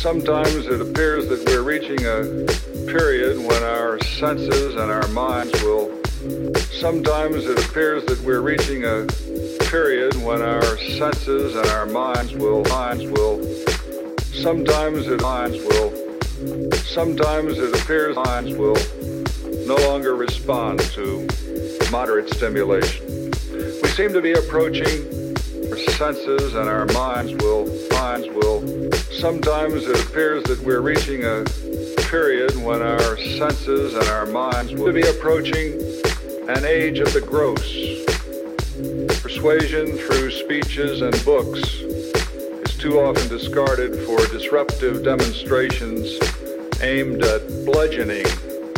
Sometimes 0.00 0.54
it 0.54 0.80
appears 0.80 1.26
that 1.26 1.44
we're 1.46 1.64
reaching 1.64 1.98
a 2.06 2.86
period 2.86 3.36
when 3.36 3.64
our 3.64 3.98
senses 3.98 4.76
and 4.76 4.92
our 4.92 5.08
minds 5.08 5.52
will. 5.64 5.90
Sometimes 6.54 7.44
it 7.46 7.58
appears 7.66 8.04
that 8.04 8.20
we're 8.20 8.40
reaching 8.40 8.84
a 8.84 9.04
period 9.68 10.14
when 10.22 10.40
our 10.40 10.78
senses 10.78 11.56
and 11.56 11.66
our 11.70 11.86
minds 11.86 12.32
will. 12.32 12.62
Minds 12.66 13.06
will. 13.06 13.42
Sometimes 14.40 15.08
it 15.08 15.20
minds 15.20 15.58
will. 15.64 15.90
Sometimes 16.76 17.58
it 17.58 17.74
appears 17.82 18.14
minds 18.14 18.54
will 18.54 18.78
no 19.66 19.74
longer 19.88 20.14
respond 20.14 20.78
to 20.78 21.26
moderate 21.90 22.32
stimulation. 22.32 23.32
We 23.82 23.88
seem 23.88 24.12
to 24.12 24.20
be 24.22 24.34
approaching 24.34 25.17
senses 25.98 26.54
and 26.54 26.68
our 26.68 26.86
minds 26.86 27.34
will. 27.42 27.66
Minds 27.90 28.28
will 28.28 28.62
Sometimes 29.10 29.84
it 29.84 30.08
appears 30.08 30.44
that 30.44 30.60
we're 30.60 30.80
reaching 30.80 31.24
a 31.24 31.42
period 32.08 32.54
when 32.62 32.80
our 32.82 33.18
senses 33.18 33.94
and 33.94 34.04
our 34.04 34.26
minds 34.26 34.72
will 34.74 34.92
be 34.92 35.02
approaching 35.02 35.72
an 36.48 36.64
age 36.64 37.00
of 37.00 37.12
the 37.12 37.20
gross. 37.20 37.66
Persuasion 39.20 39.98
through 39.98 40.30
speeches 40.30 41.02
and 41.02 41.12
books 41.24 41.58
is 41.80 42.76
too 42.78 43.00
often 43.00 43.26
discarded 43.26 43.98
for 44.06 44.18
disruptive 44.28 45.02
demonstrations 45.02 46.16
aimed 46.80 47.24
at 47.24 47.44
bludgeoning 47.64 48.22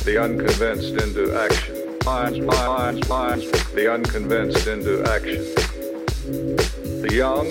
the 0.07 0.19
unconvinced 0.19 0.95
into 0.95 1.39
action. 1.39 1.77
Minds, 2.07 2.39
minds, 2.39 3.07
minds, 3.11 3.73
the 3.75 3.93
unconvinced 3.93 4.67
into 4.67 5.05
action. 5.05 6.80
The 7.01 7.15
young 7.15 7.47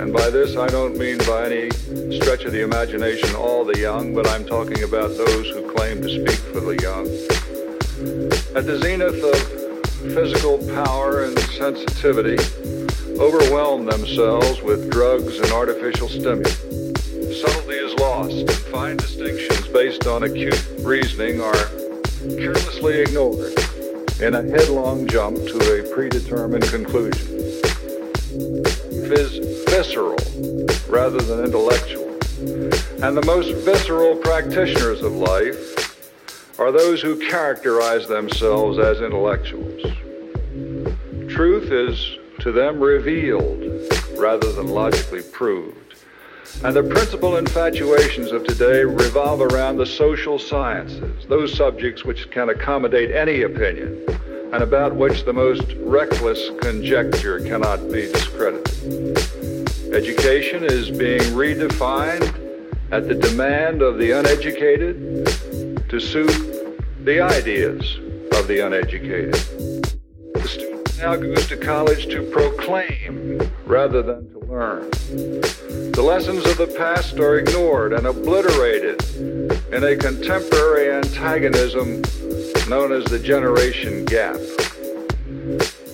and 0.00 0.12
by 0.12 0.30
this, 0.30 0.56
I 0.56 0.66
don't 0.66 0.98
mean 0.98 1.18
by 1.18 1.46
any 1.46 1.70
stretch 2.18 2.44
of 2.44 2.52
the 2.52 2.62
imagination 2.62 3.36
all 3.36 3.64
the 3.64 3.78
young, 3.78 4.14
but 4.14 4.26
I'm 4.26 4.44
talking 4.44 4.82
about 4.82 5.16
those 5.16 5.48
who 5.50 5.72
claim 5.72 6.02
to 6.02 6.08
speak 6.08 6.40
for 6.52 6.60
the 6.60 6.76
young. 6.82 7.06
At 8.56 8.66
the 8.66 8.78
zenith 8.82 9.22
of 9.22 10.12
physical 10.12 10.58
power 10.74 11.24
and 11.24 11.38
sensitivity, 11.38 12.36
overwhelm 13.20 13.86
themselves 13.86 14.60
with 14.60 14.90
drugs 14.90 15.38
and 15.38 15.52
artificial 15.52 16.08
stimulants. 16.08 16.58
Subtlety 17.40 17.78
is 17.78 17.94
lost, 17.94 18.50
fine 18.72 18.96
distinctions 18.96 19.68
based 19.68 20.06
on 20.08 20.24
acute 20.24 20.66
reasoning 20.80 21.40
are 21.40 21.66
carelessly 22.36 23.02
ignored 23.02 23.52
in 24.20 24.34
a 24.34 24.42
headlong 24.42 25.06
jump 25.06 25.36
to 25.36 25.78
a 25.78 25.94
predetermined 25.94 26.64
conclusion. 26.64 27.36
Visceral 28.36 30.16
rather 30.88 31.18
than 31.18 31.44
intellectual. 31.44 32.10
And 33.02 33.16
the 33.16 33.24
most 33.24 33.54
visceral 33.64 34.16
practitioners 34.16 35.02
of 35.02 35.12
life 35.12 36.58
are 36.58 36.70
those 36.72 37.00
who 37.00 37.18
characterize 37.28 38.06
themselves 38.06 38.78
as 38.78 39.00
intellectuals. 39.00 39.82
Truth 41.30 41.70
is 41.72 42.18
to 42.40 42.52
them 42.52 42.80
revealed 42.80 43.62
rather 44.18 44.52
than 44.52 44.68
logically 44.68 45.22
proved. 45.22 45.85
And 46.64 46.74
the 46.74 46.82
principal 46.82 47.36
infatuations 47.36 48.32
of 48.32 48.44
today 48.44 48.84
revolve 48.84 49.40
around 49.40 49.76
the 49.76 49.86
social 49.86 50.38
sciences, 50.38 51.26
those 51.26 51.54
subjects 51.54 52.04
which 52.04 52.30
can 52.30 52.48
accommodate 52.48 53.10
any 53.10 53.42
opinion 53.42 54.04
and 54.52 54.62
about 54.62 54.94
which 54.94 55.24
the 55.24 55.32
most 55.32 55.64
reckless 55.80 56.50
conjecture 56.60 57.40
cannot 57.40 57.78
be 57.90 58.10
discredited. 58.12 59.18
Education 59.92 60.64
is 60.64 60.90
being 60.90 61.20
redefined 61.32 62.32
at 62.90 63.08
the 63.08 63.14
demand 63.14 63.82
of 63.82 63.98
the 63.98 64.12
uneducated 64.12 65.26
to 65.88 66.00
suit 66.00 66.74
the 67.04 67.20
ideas 67.20 67.96
of 68.32 68.46
the 68.46 68.64
uneducated. 68.64 69.34
The 70.34 70.48
student 70.48 70.98
now 70.98 71.16
goes 71.16 71.46
to 71.48 71.56
college 71.56 72.06
to 72.06 72.22
proclaim 72.30 73.40
rather 73.66 74.02
than 74.02 74.30
to 74.30 74.38
learn. 74.40 74.90
The 75.96 76.02
lessons 76.02 76.44
of 76.44 76.58
the 76.58 76.66
past 76.66 77.18
are 77.20 77.38
ignored 77.38 77.94
and 77.94 78.06
obliterated 78.06 79.02
in 79.72 79.82
a 79.82 79.96
contemporary 79.96 80.92
antagonism 80.92 82.02
known 82.68 82.92
as 82.92 83.02
the 83.06 83.18
generation 83.18 84.04
gap. 84.04 84.36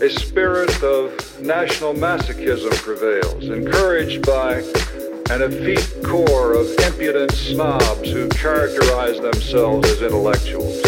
A 0.03 0.11
spirit 0.11 0.83
of 0.83 1.41
national 1.41 1.95
masochism 1.95 2.75
prevails, 2.83 3.45
encouraged 3.45 4.27
by 4.27 4.55
an 5.31 5.41
effete 5.41 6.03
corps 6.03 6.55
of 6.55 6.67
impudent 6.81 7.31
snobs 7.31 8.11
who 8.11 8.29
characterize 8.31 9.21
themselves 9.21 9.89
as 9.89 10.03
intellectuals. 10.03 10.83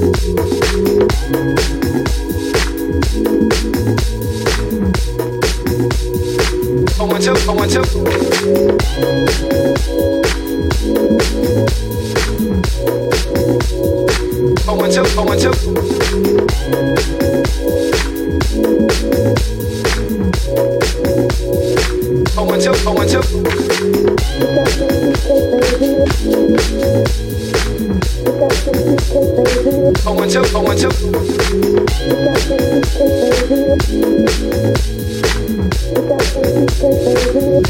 Oh, 0.00 0.04
one, 7.06 7.20
two, 7.20 7.34
oh, 7.48 7.54
one, 7.54 7.68
two. 7.68 8.08
Oh, 29.10 30.20
and 30.20 30.30
two, 30.30 30.42
oh, 30.54 30.70
and 30.70 30.78
two. 30.78 30.90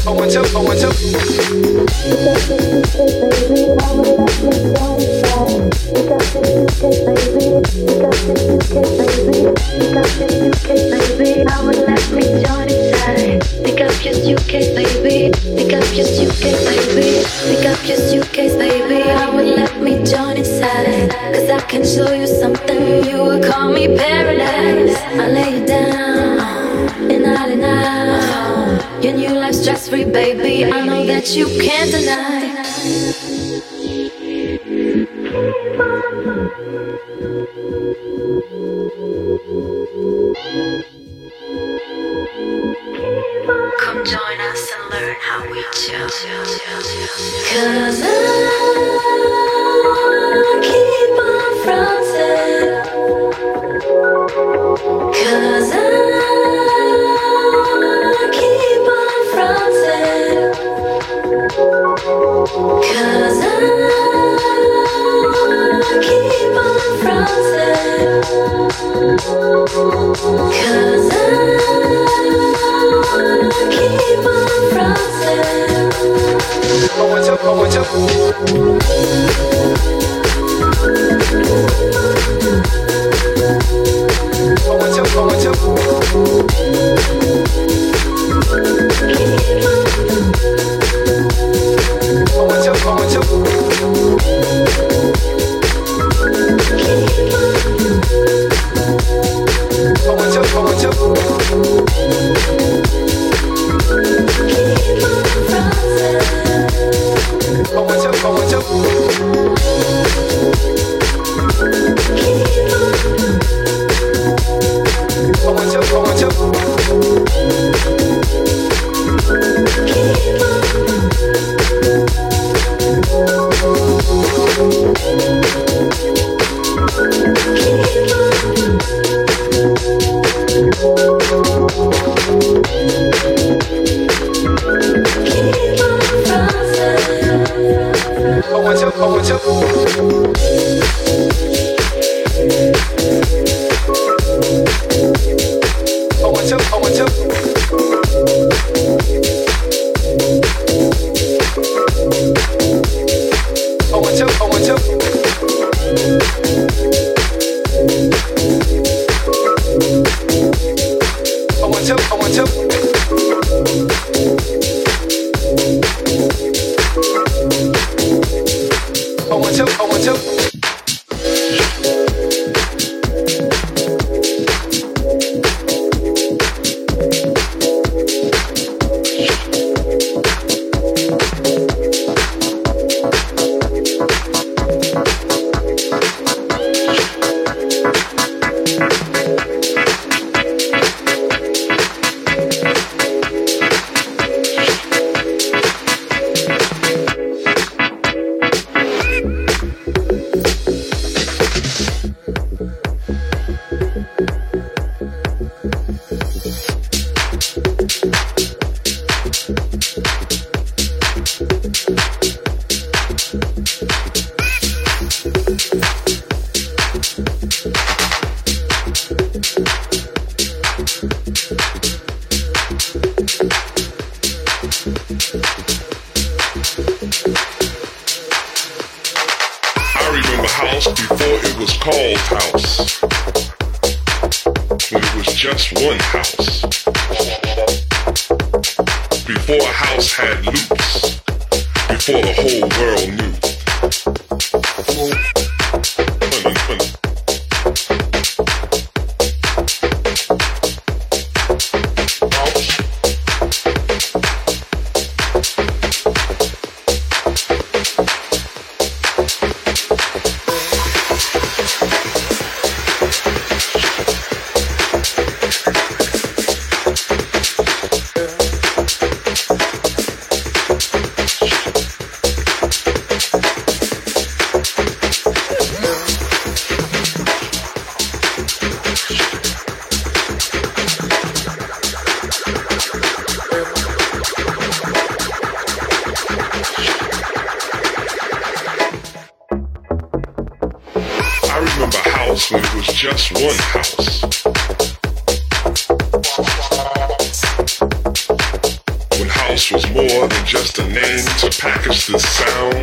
Oh, 0.05 0.21
and 0.21 0.31
two, 0.31 0.43
oh, 0.53 0.69
and 0.69 0.79
two. 0.81 0.89
Because 13.63 13.88
baby. 14.73 15.29
They 15.55 15.67
got 15.69 15.83
just 15.93 16.21
you, 16.21 16.29
case 16.29 16.63
baby, 16.65 17.23
they 17.45 17.63
got 17.63 17.77
just 17.85 18.13
you, 18.13 18.21
case 18.21 18.55
baby, 18.55 19.03
let 19.03 19.35
me 19.35 19.55
let 19.55 19.81
me 19.81 19.93
join 20.05 20.37
salad 20.45 21.11
cuz 21.33 21.49
i 21.49 21.59
can 21.67 21.83
show 21.83 22.11
you 22.13 22.27
something. 22.27 23.03
You 23.09 23.23
will 23.23 23.43
call 23.43 23.69
me 23.73 23.87
paradise. 23.87 24.97
I 25.23 25.27
lay 25.37 25.65
down 25.65 26.39
and 27.11 27.27
i'll 27.27 27.51
and 27.51 27.59
when 29.03 29.19
you 29.19 29.29
life 29.33 29.55
stress 29.55 29.89
free 29.89 30.05
baby. 30.05 30.65
I 30.65 30.85
know 30.85 31.05
that 31.05 31.35
you 31.35 31.45
can't 31.59 31.91
deny. 31.91 32.28
Música 78.47 79.28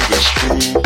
spot 0.00 0.85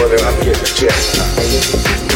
whether 0.00 0.24
I'm 0.24 0.42
getting 0.42 0.62
a 0.62 0.66
check 0.66 0.96
or 1.14 1.98
not. 1.98 2.09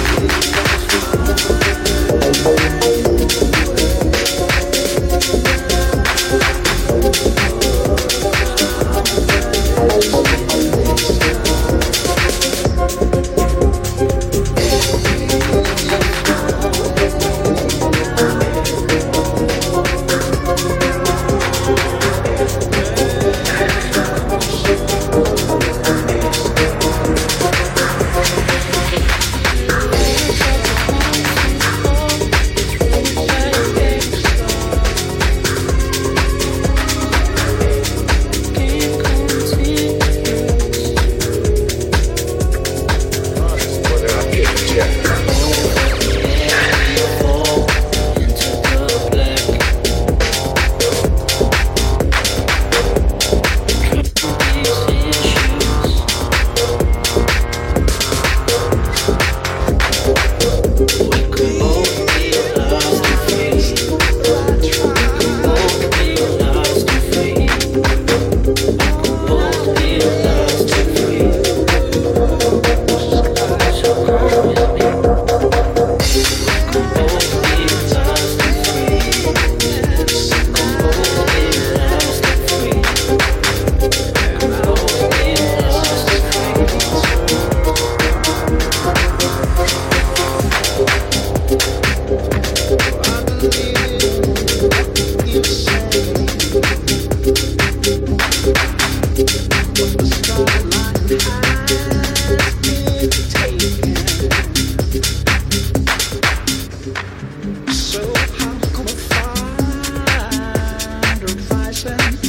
open. 111.87 112.24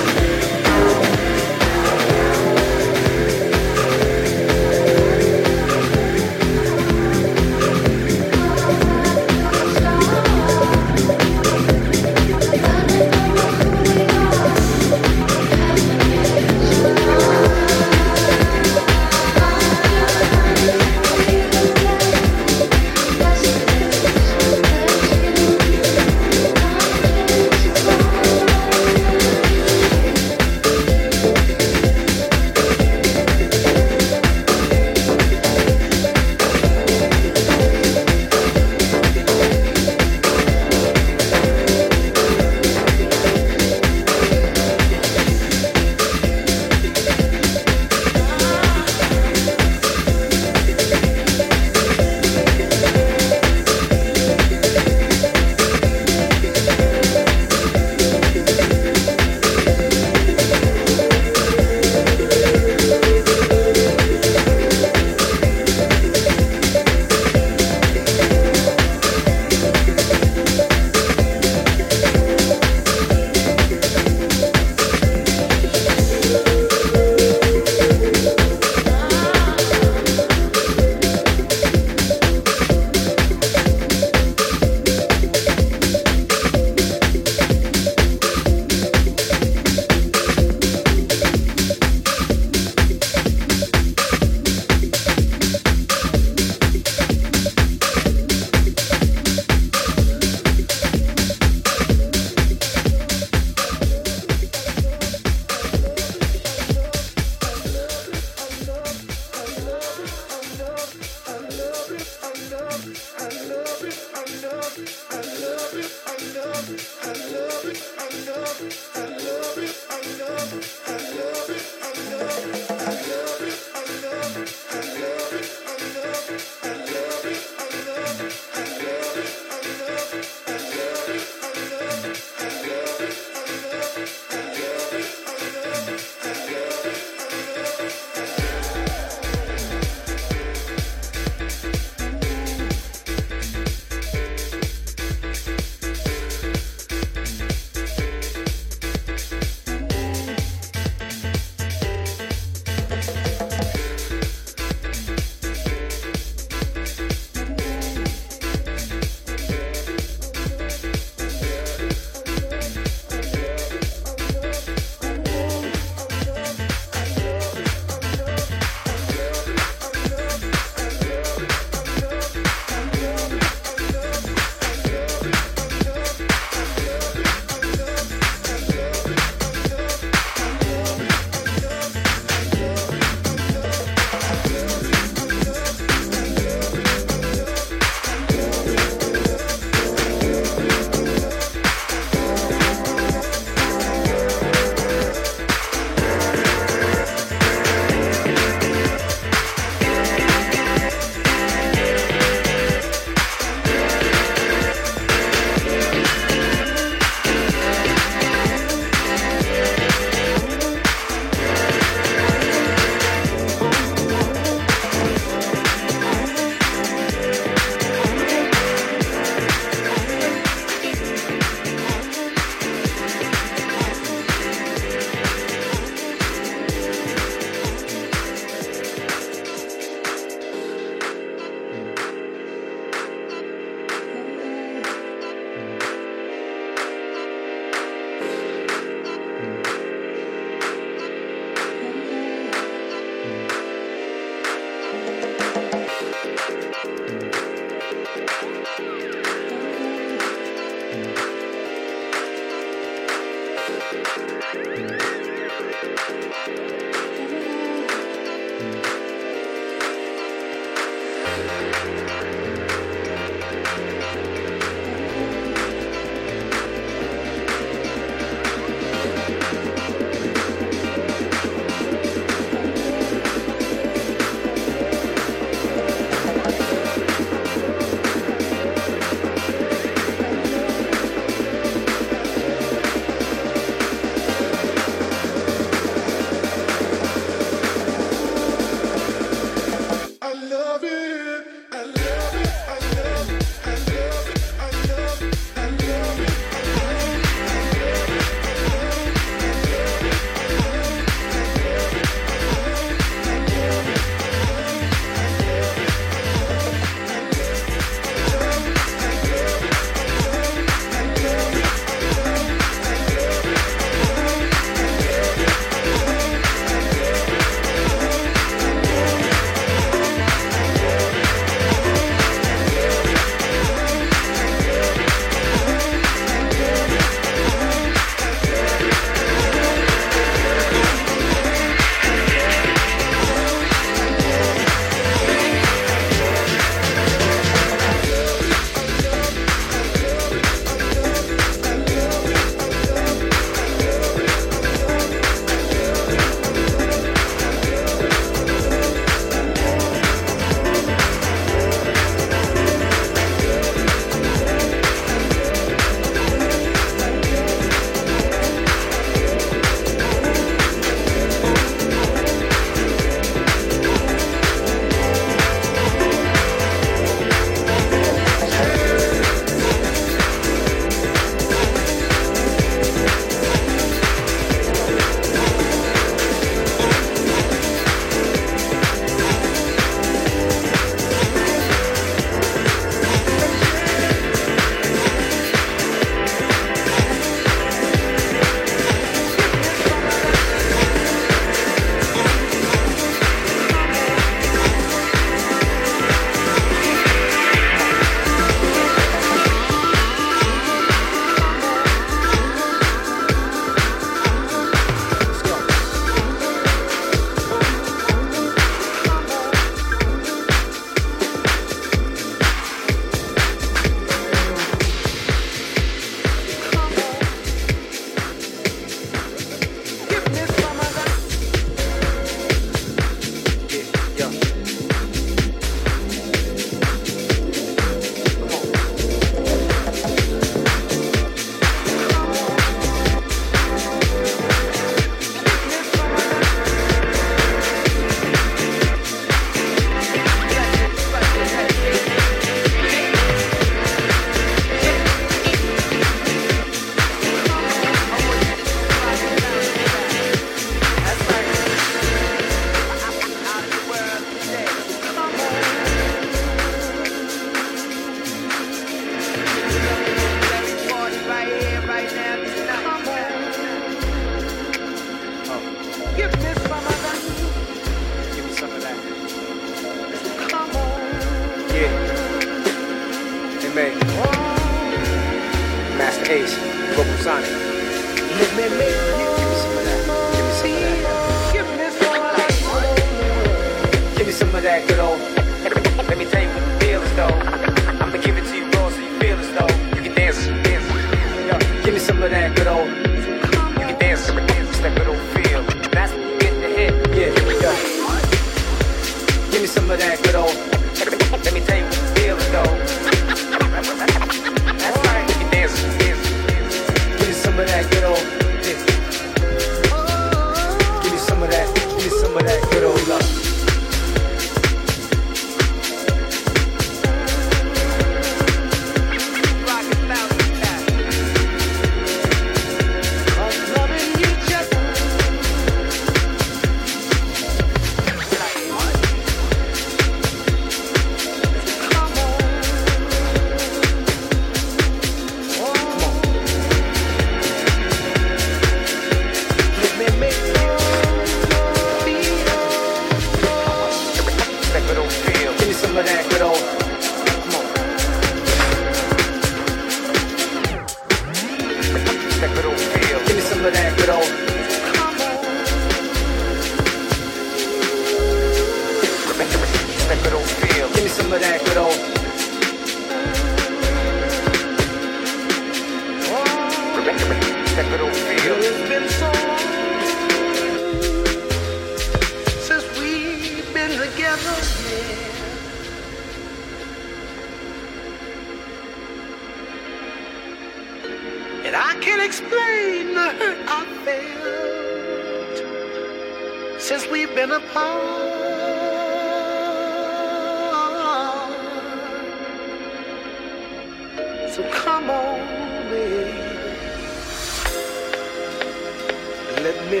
Give 599.62 600.00